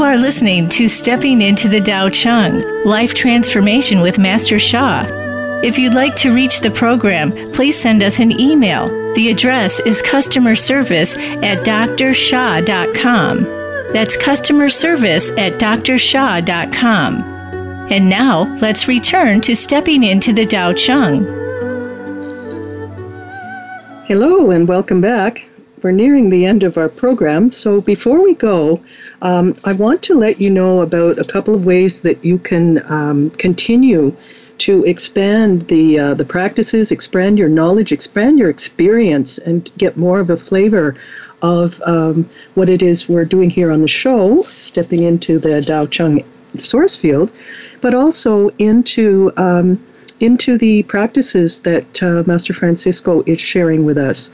[0.00, 5.04] You are listening to Stepping into the Dao Chang Life Transformation with Master Sha.
[5.62, 8.88] If you'd like to reach the program, please send us an email.
[9.12, 13.44] The address is customer service at drsha.com.
[13.92, 17.16] That's customer service at drsha.com.
[17.92, 21.24] And now, let's return to stepping into the Dao Chang.
[24.06, 25.49] Hello, and welcome back.
[25.82, 28.80] We're nearing the end of our program, so before we go,
[29.22, 32.82] um, I want to let you know about a couple of ways that you can
[32.92, 34.14] um, continue
[34.58, 40.20] to expand the uh, the practices, expand your knowledge, expand your experience, and get more
[40.20, 40.96] of a flavor
[41.40, 45.90] of um, what it is we're doing here on the show, stepping into the Dao
[45.90, 46.22] Chang
[46.56, 47.32] source field,
[47.80, 49.82] but also into um,
[50.20, 54.30] into the practices that uh, Master Francisco is sharing with us.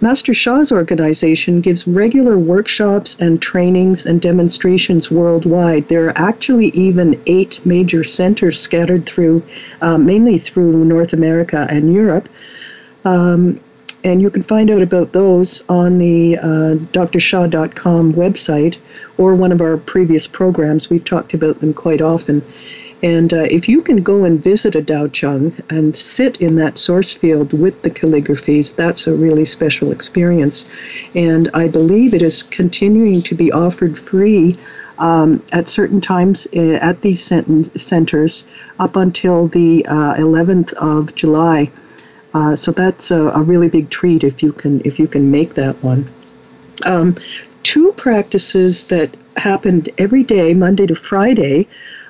[0.00, 5.88] Master Sha's organization gives regular workshops and trainings and demonstrations worldwide.
[5.88, 9.42] There are actually even eight major centers scattered through,
[9.80, 12.28] uh, mainly through North America and Europe.
[13.06, 13.58] Um,
[14.04, 18.76] and you can find out about those on the uh, drsha.com website
[19.16, 20.90] or one of our previous programs.
[20.90, 22.44] We've talked about them quite often.
[23.02, 26.78] And uh, if you can go and visit a Tao Chang and sit in that
[26.78, 30.66] source field with the calligraphies, that's a really special experience.
[31.14, 34.56] And I believe it is continuing to be offered free
[34.98, 38.46] um, at certain times uh, at these centers
[38.78, 41.70] up until the uh, 11th of July.
[42.32, 45.54] Uh, so that's a, a, really big treat if you can if you can make
[45.54, 46.06] that one.
[46.84, 47.16] Um,
[47.62, 51.66] two practices that happened every day, Monday to Friday,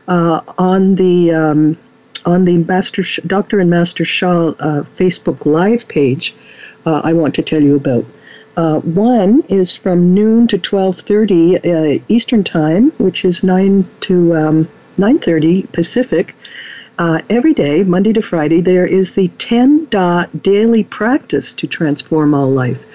[0.09, 1.79] uh, on the um,
[2.25, 3.61] on the Master Sh- Dr.
[3.61, 6.35] and Master Sha uh, Facebook Live page.
[6.85, 8.05] Uh, I want to tell you about.
[8.57, 14.69] Uh, one is from noon to 12:30 uh, Eastern Time, which is 9 to um,
[14.99, 16.35] 9:30 Pacific.
[16.99, 22.33] Uh, every day, Monday to Friday, there is the 10 Da daily practice to transform
[22.33, 22.87] all life.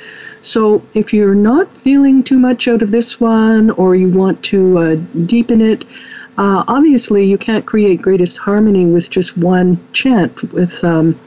[0.41, 4.78] So, if you're not feeling too much out of this one, or you want to
[4.80, 4.95] uh,
[5.28, 5.86] deepen it,
[6.38, 11.19] uh, obviously, you can't create greatest harmony with just one chant, with um,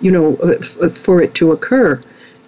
[0.00, 2.00] you know, uh, f- uh, for it to occur.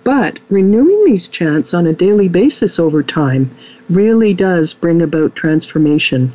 [0.05, 3.51] But renewing these chants on a daily basis over time
[3.89, 6.33] really does bring about transformation,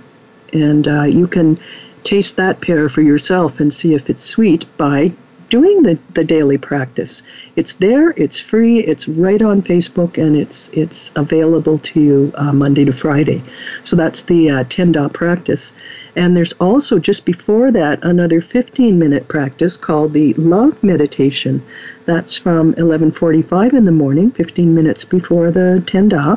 [0.53, 1.59] and uh, you can
[2.03, 5.11] taste that pear for yourself and see if it's sweet by
[5.49, 7.23] doing the, the daily practice.
[7.55, 12.53] It's there, it's free, it's right on Facebook, and it's it's available to you uh,
[12.53, 13.41] Monday to Friday.
[13.83, 15.73] So that's the uh, 10 Da practice.
[16.15, 21.61] And there's also just before that another 15 minute practice called the love meditation.
[22.05, 26.35] That's from 11:45 in the morning, 15 minutes before the 10 da.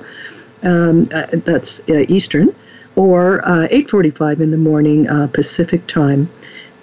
[0.63, 2.55] Um, uh, that's uh, Eastern,
[2.97, 6.31] or 8:45 uh, in the morning uh, Pacific time.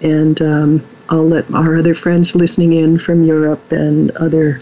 [0.02, 4.60] And um, I'll let our other friends listening in from Europe and other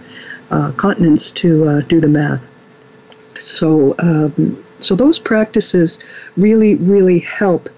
[0.50, 2.44] uh, continents to uh, do the math.
[3.36, 5.98] So, um, so those practices
[6.36, 7.68] really, really help.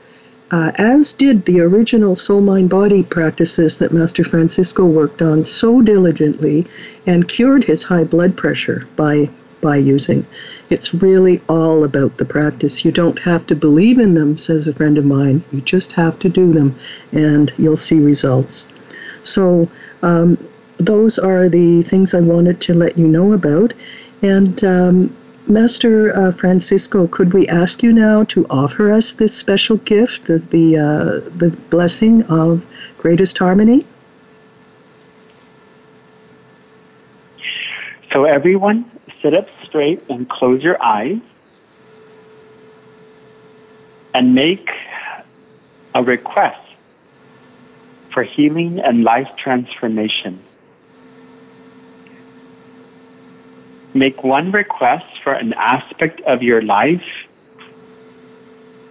[0.52, 5.80] Uh, as did the original soul mind body practices that Master Francisco worked on so
[5.80, 6.66] diligently
[7.06, 9.28] and cured his high blood pressure by
[9.60, 10.26] by using.
[10.70, 12.84] It's really all about the practice.
[12.84, 15.42] You don't have to believe in them, says a friend of mine.
[15.52, 16.74] You just have to do them,
[17.12, 18.66] and you'll see results.
[19.22, 19.68] So,
[20.02, 20.38] um,
[20.78, 23.74] those are the things I wanted to let you know about.
[24.22, 29.76] And um, Master uh, Francisco, could we ask you now to offer us this special
[29.78, 33.84] gift of the uh, the blessing of greatest harmony?
[38.12, 38.90] So everyone,
[39.22, 41.20] sit up straight and close your eyes
[44.14, 44.68] and make
[45.94, 46.60] a request
[48.12, 50.42] for healing and life transformation.
[53.94, 57.04] Make one request for an aspect of your life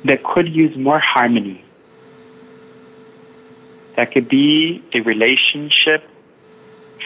[0.05, 1.63] that could use more harmony.
[3.95, 6.03] That could be a relationship,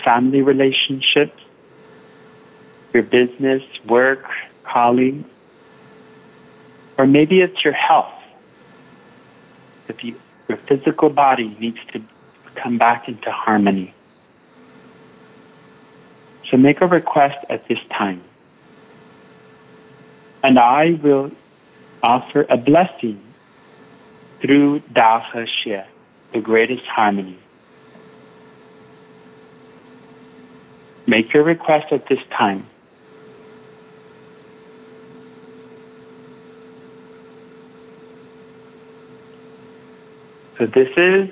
[0.03, 1.33] family relationship,
[2.93, 4.25] your business, work,
[4.63, 5.27] colleagues,
[6.97, 8.13] or maybe it's your health.
[9.87, 10.15] If you,
[10.47, 12.01] your physical body needs to
[12.55, 13.93] come back into harmony.
[16.49, 18.21] So make a request at this time.
[20.43, 21.31] And I will
[22.03, 23.21] offer a blessing
[24.41, 25.85] through He Xie,
[26.33, 27.39] the greatest harmony.
[31.07, 32.67] Make your request at this time.
[40.63, 41.29] So this is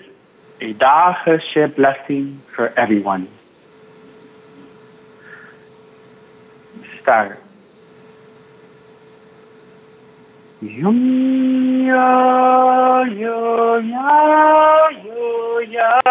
[0.60, 3.30] a Da He blessing for everyone.
[7.02, 7.40] Start.
[10.62, 16.02] Yum ya yo ya yo ya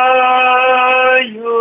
[1.37, 1.59] yo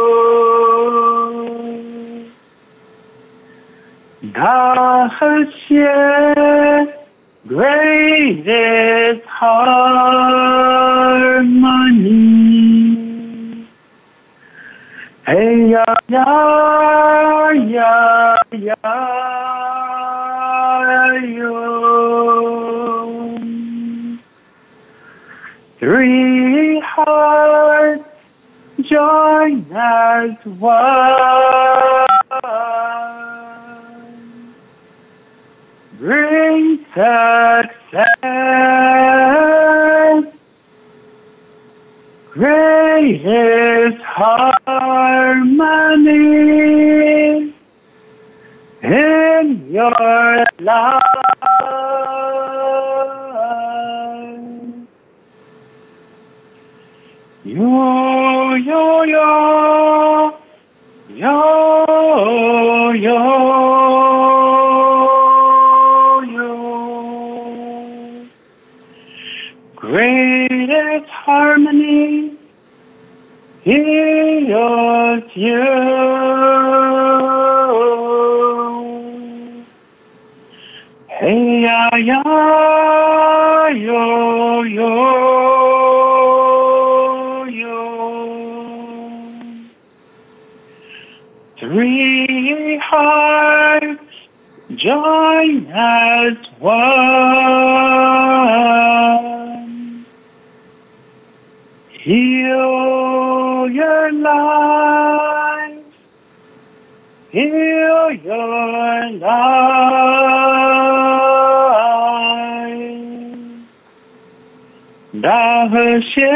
[4.31, 6.93] Da He Xie
[7.47, 10.59] greatest harmony.
[15.25, 16.27] Hey ya ya
[17.71, 18.75] ya ya
[21.23, 21.55] yo.
[25.79, 28.03] Three hearts
[28.89, 32.07] join as one.
[35.97, 37.78] Bring success.
[42.39, 44.63] Greatest harmony
[48.81, 51.01] in your life.
[57.43, 60.39] Yo, yo, yo,
[61.09, 63.58] yo, yo,
[73.71, 75.65] is you.
[81.07, 84.89] Hey, ya, ya, yo, yo,
[87.45, 87.77] yo.
[91.59, 93.99] Three hearts
[94.77, 97.98] join as one.
[108.39, 110.39] Heal your life.
[115.19, 116.35] Da He Xie.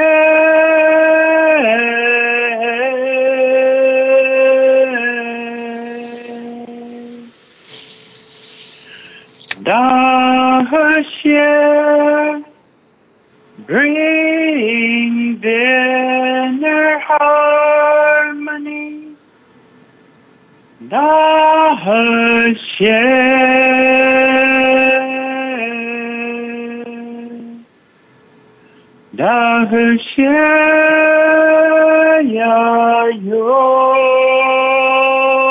[9.64, 9.80] Da
[10.66, 12.44] He Xie.
[13.66, 13.96] Bring
[15.42, 18.92] inner harmony.
[20.90, 21.23] Da
[21.84, 22.86] He She.
[29.18, 30.28] Da He Xie.
[32.32, 33.60] Ya yo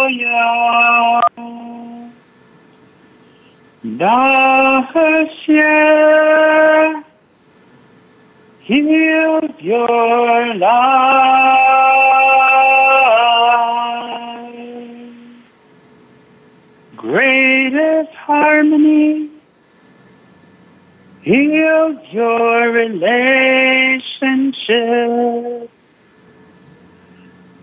[0.09, 1.21] ya.
[3.99, 4.17] Da
[4.93, 5.09] He
[5.45, 7.05] Xie.
[8.63, 11.42] Heal your life.
[21.33, 25.71] Heal your relationship.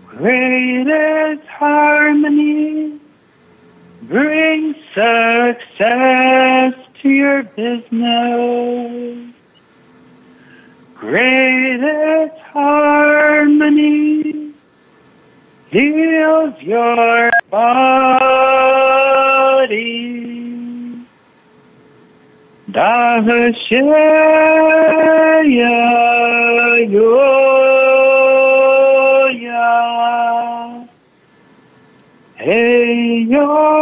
[0.08, 2.98] Greatest harmony.
[4.02, 9.30] Bring success to your business
[11.00, 14.52] greatest harmony
[15.70, 18.19] heals your body.
[22.72, 23.80] Da He Xie
[25.58, 25.78] ya
[26.86, 27.40] yo.
[32.36, 33.79] Hey yo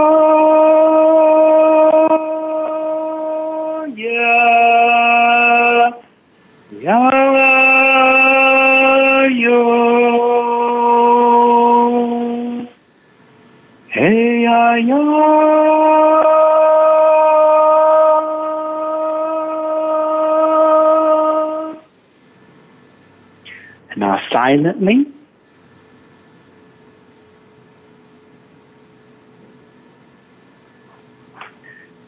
[24.48, 25.06] Silently.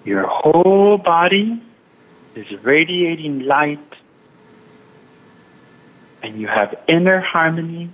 [0.07, 1.63] Your whole body
[2.35, 3.79] is radiating light
[6.23, 7.91] and you have inner harmony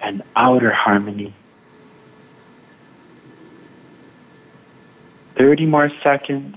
[0.00, 1.34] and outer harmony.
[5.36, 6.56] 30 more seconds.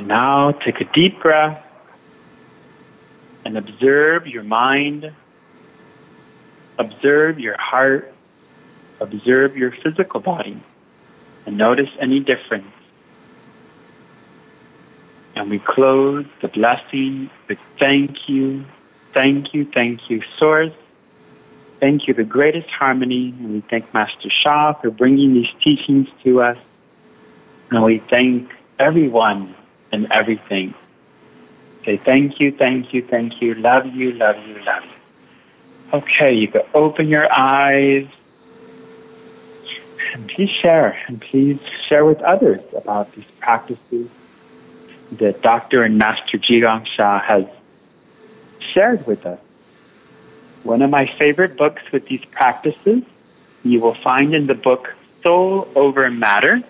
[0.11, 1.63] now take a deep breath.
[3.43, 5.11] and observe your mind,
[6.77, 8.13] observe your heart,
[8.99, 10.61] observe your physical body,
[11.45, 12.75] and notice any difference.
[15.35, 18.63] And we close the blessing with thank you,
[19.13, 20.73] thank you, thank you, Source.
[21.79, 23.29] Thank you, the greatest harmony.
[23.39, 26.59] And we thank Master Sha for bringing these teachings to us.
[27.71, 29.55] And we thank everyone
[29.91, 30.73] and everything.
[31.85, 35.97] Say thank you, thank you, thank you, love you, love you, love you.
[35.99, 38.07] Okay, you can open your eyes
[40.13, 44.09] and please share and please share with others about these practices
[45.13, 45.83] that Dr.
[45.83, 47.45] and Master Zhi Sha has
[48.73, 49.39] shared with us.
[50.63, 53.03] One of my favorite books with these practices
[53.63, 56.63] you will find in the book Soul Over Matter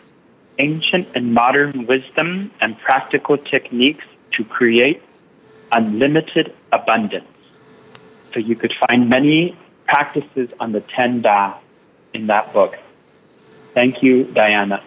[0.61, 5.01] Ancient and Modern Wisdom and Practical Techniques to Create
[5.73, 7.27] Unlimited Abundance.
[8.31, 9.57] So you could find many
[9.87, 11.57] practices on the 10 Da
[12.13, 12.77] in that book.
[13.73, 14.83] Thank you, Diana.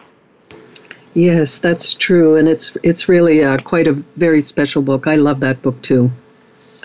[1.15, 5.07] Yes, that's true, and it's it's really uh, quite a very special book.
[5.07, 6.11] I love that book too.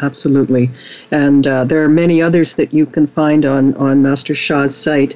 [0.01, 0.69] Absolutely,
[1.09, 5.15] and uh, there are many others that you can find on on Master Sha's site.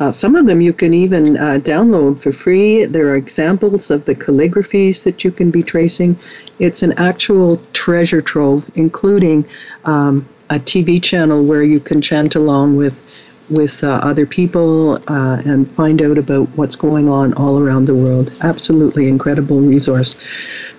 [0.00, 2.84] Uh, some of them you can even uh, download for free.
[2.84, 6.18] There are examples of the calligraphies that you can be tracing.
[6.58, 9.44] It's an actual treasure trove, including
[9.84, 15.40] um, a TV channel where you can chant along with with uh, other people uh,
[15.44, 18.38] and find out about what's going on all around the world.
[18.42, 20.20] Absolutely incredible resource.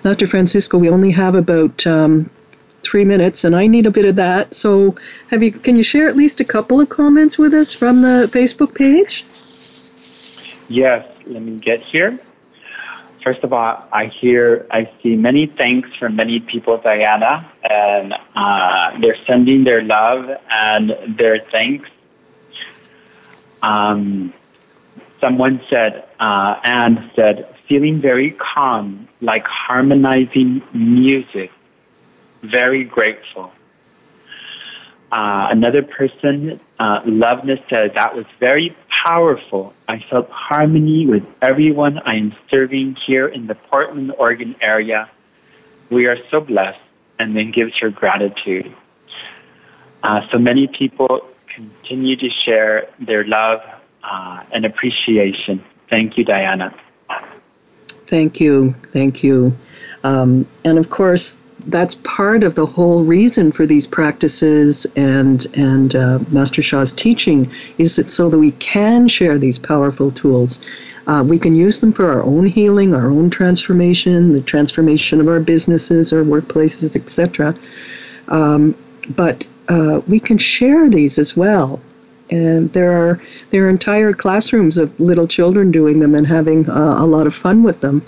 [0.04, 2.30] Master Francisco, we only have about um,
[2.82, 4.54] three minutes, and I need a bit of that.
[4.54, 4.94] So,
[5.28, 5.52] have you?
[5.52, 9.24] Can you share at least a couple of comments with us from the Facebook page?
[10.68, 11.06] Yes.
[11.26, 12.18] Let me get here.
[13.22, 18.98] First of all, I hear, I see many thanks from many people, Diana, and uh,
[19.00, 21.90] they're sending their love and their thanks
[23.62, 24.32] um,
[25.20, 31.50] someone said, uh, Anne said, feeling very calm, like harmonizing music,
[32.42, 33.52] very grateful.
[35.12, 39.72] Uh, another person, uh, Loveness, said, that was very powerful.
[39.88, 45.10] I felt harmony with everyone I am serving here in the Portland, Oregon area.
[45.90, 46.78] We are so blessed,
[47.18, 48.72] and then gives her gratitude.
[50.04, 53.60] Uh, so many people continue to share their love
[54.04, 55.64] uh, and appreciation.
[55.88, 56.72] Thank you, Diana.
[58.06, 58.74] Thank you.
[58.92, 59.56] Thank you.
[60.04, 65.94] Um, and of course, that's part of the whole reason for these practices and and
[65.94, 70.60] uh, Master Sha's teaching is that so that we can share these powerful tools.
[71.06, 75.28] Uh, we can use them for our own healing, our own transformation, the transformation of
[75.28, 77.54] our businesses, our workplaces, etc.
[78.28, 78.74] Um,
[79.16, 81.80] but uh, we can share these as well.
[82.30, 86.96] And there are there are entire classrooms of little children doing them and having uh,
[86.98, 88.04] a lot of fun with them.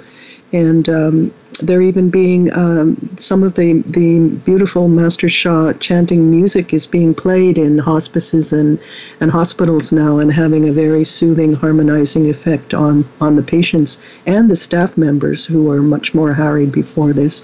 [0.52, 6.72] And um, there even being um, some of the, the beautiful Master Sha chanting music
[6.72, 8.78] is being played in hospices and,
[9.20, 14.50] and hospitals now and having a very soothing, harmonizing effect on, on the patients and
[14.50, 17.42] the staff members who are much more harried before this.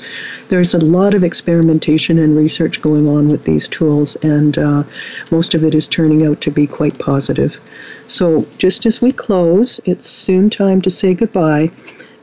[0.48, 4.84] There's a lot of experimentation and research going on with these tools, and uh,
[5.30, 7.60] most of it is turning out to be quite positive.
[8.06, 11.70] So, just as we close, it's soon time to say goodbye.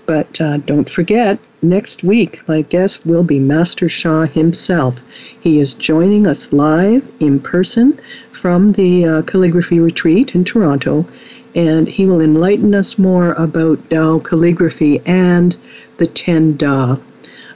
[0.06, 5.02] But uh, don't forget, next week my guest will be Master Sha himself.
[5.42, 8.00] He is joining us live in person
[8.32, 11.08] from the uh, calligraphy retreat in Toronto,
[11.56, 15.58] and he will enlighten us more about Dao calligraphy and
[15.98, 16.98] the Ten Da.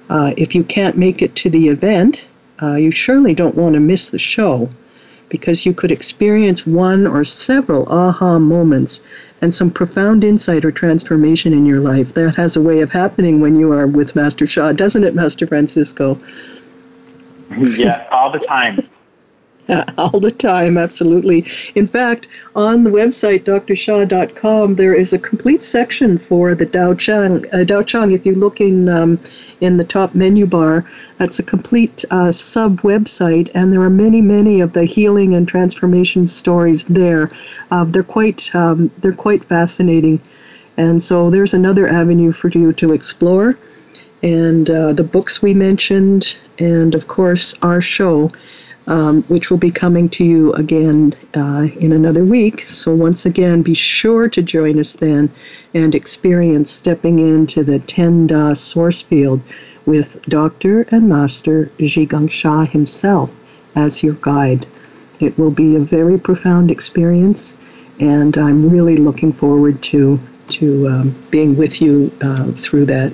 [0.09, 2.25] Uh, if you can't make it to the event,
[2.61, 4.69] uh, you surely don't want to miss the show
[5.29, 9.01] because you could experience one or several aha moments
[9.41, 12.13] and some profound insight or transformation in your life.
[12.13, 15.47] That has a way of happening when you are with Master Sha, doesn't it, Master
[15.47, 16.19] Francisco?
[17.57, 18.87] Yeah, all the time.
[19.97, 21.45] all the time, absolutely.
[21.75, 27.45] In fact, on the website drsha.com, there is a complete section for the Dao Chang.
[27.53, 29.19] Uh, Dao Chang, if you look in um,
[29.61, 30.85] in the top menu bar,
[31.17, 35.47] that's a complete uh, sub website, and there are many, many of the healing and
[35.47, 37.29] transformation stories there.
[37.69, 40.19] Uh, they're quite um, they're quite fascinating,
[40.77, 43.57] and so there's another avenue for you to explore.
[44.21, 48.31] And uh, the books we mentioned, and of course our show
[48.89, 52.65] um, which will be coming to you again uh, in another week.
[52.65, 55.31] So, once again, be sure to join us then
[55.73, 59.41] and experience stepping into the Ten Da source field
[59.85, 60.81] with Dr.
[60.91, 63.39] and Master Zhigang Sha himself
[63.75, 64.65] as your guide.
[65.19, 67.55] It will be a very profound experience,
[67.99, 70.19] and I'm really looking forward to
[70.49, 73.13] to um, being with you uh, through that.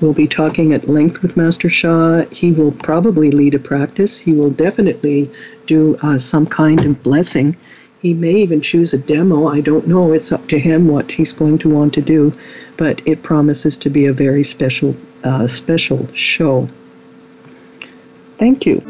[0.00, 2.24] We'll be talking at length with Master Sha.
[2.30, 4.18] He will probably lead a practice.
[4.18, 5.30] He will definitely
[5.64, 7.56] do uh, some kind of blessing.
[8.02, 9.48] He may even choose a demo.
[9.48, 10.12] I don't know.
[10.12, 12.30] It's up to him what he's going to want to do,
[12.76, 14.94] but it promises to be a very special,
[15.24, 16.68] uh, special show.
[18.36, 18.80] Thank you.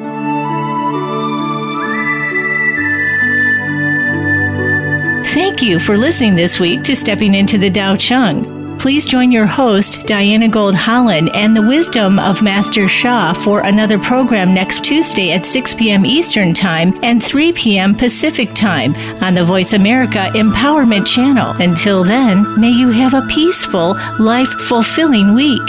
[5.27, 8.56] Thank you for listening this week to Stepping into the Dao Chang.
[8.79, 13.99] Please join your host, Diana Gold Holland, and the wisdom of Master Sha for another
[13.99, 16.05] program next Tuesday at 6 p.m.
[16.05, 17.95] Eastern Time and 3 p.m.
[17.95, 21.51] Pacific Time on the Voice America Empowerment Channel.
[21.61, 25.69] Until then, may you have a peaceful, life fulfilling week.